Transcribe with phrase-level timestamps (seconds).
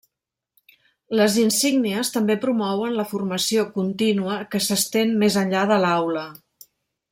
[1.19, 6.27] Les insígnies també promouen la formació contínua que s'estén més enllà de l'aula.